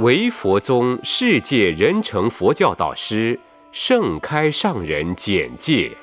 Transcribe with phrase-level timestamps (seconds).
[0.00, 3.38] 唯佛宗世界人成佛教导师
[3.70, 5.96] 盛开上人简介。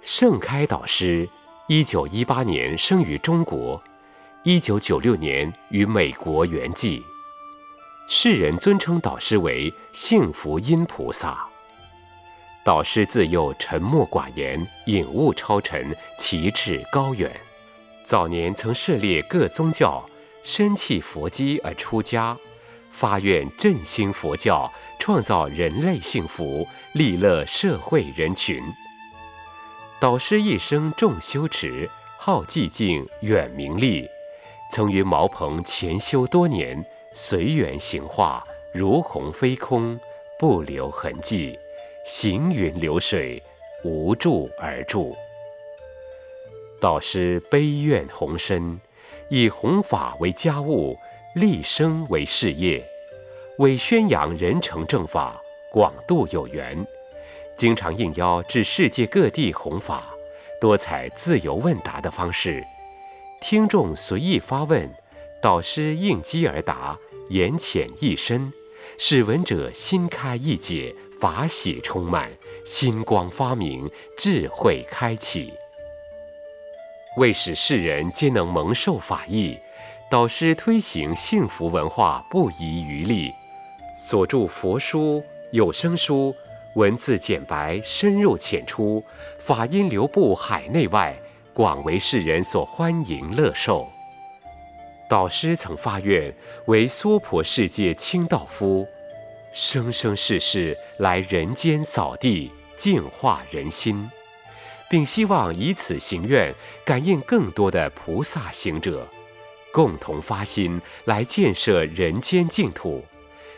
[0.00, 1.28] 盛开导师，
[1.66, 3.82] 一九一八年生于中国，
[4.44, 7.02] 一九九六年于美国圆寂。
[8.08, 11.44] 世人尊称导师为幸福因菩萨。
[12.64, 17.32] 导师自幼沉默寡言，隐悟超尘，奇志高远。
[18.04, 20.08] 早年曾涉猎各宗教。
[20.42, 22.36] 身弃佛机而出家，
[22.90, 28.62] 发愿振兴佛教，创造人类幸福，利乐社会人群。
[30.00, 34.08] 导师一生重修持，好寂静，远名利，
[34.72, 39.98] 曾于茅棚潜修多年，随缘行化，如虹飞空，
[40.38, 41.58] 不留痕迹，
[42.04, 43.42] 行云流水，
[43.84, 45.16] 无住而住。
[46.80, 48.80] 导师悲愿宏深。
[49.30, 50.98] 以弘法为家务，
[51.34, 52.82] 立生为事业，
[53.58, 56.86] 为宣扬人成正法，广度有缘，
[57.56, 60.08] 经常应邀至世界各地弘法，
[60.60, 62.64] 多采自由问答的方式，
[63.40, 64.90] 听众随意发问，
[65.42, 68.50] 导师应机而答，言浅意深，
[68.96, 72.30] 使闻者心开意解，法喜充满，
[72.64, 75.52] 心光发明，智慧开启。
[77.16, 79.58] 为使世人皆能蒙受法益，
[80.10, 83.32] 导师推行幸福文化不遗余力，
[83.96, 86.34] 所著佛书、有声书，
[86.74, 89.02] 文字简白，深入浅出，
[89.38, 91.18] 法音流布海内外，
[91.52, 93.88] 广为世人所欢迎乐受。
[95.08, 96.32] 导师曾发愿
[96.66, 98.86] 为娑婆世界清道夫，
[99.52, 104.08] 生生世世来人间扫地，净化人心。
[104.90, 109.06] 并希望以此行愿，感应更多的菩萨行者，
[109.72, 113.04] 共同发心来建设人间净土，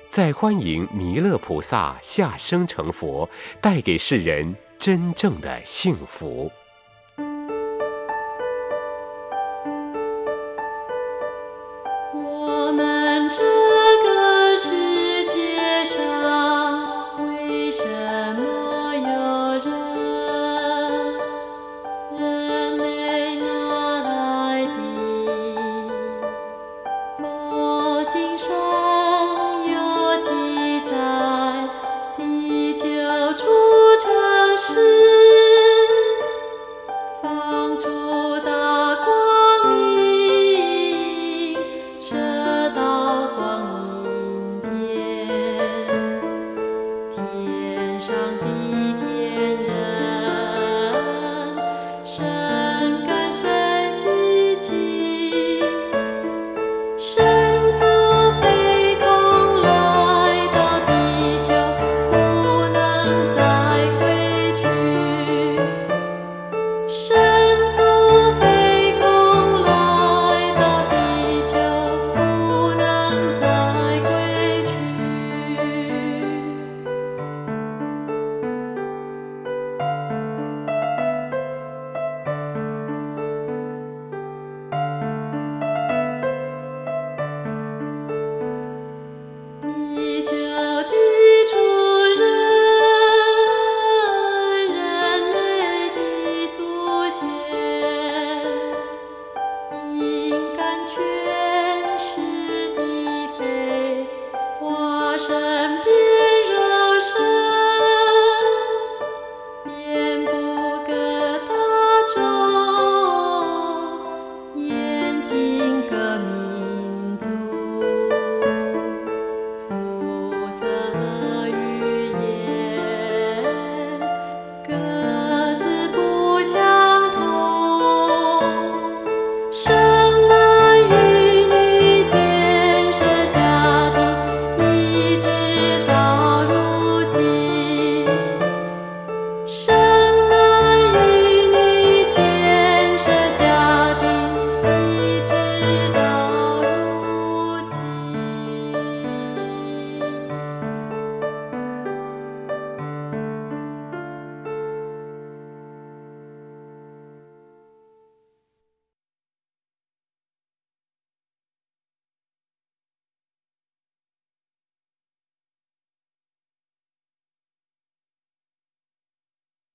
[0.09, 3.29] 再欢迎弥勒菩萨下生成佛，
[3.61, 6.51] 带给世人真正的幸福。
[52.11, 52.40] shine.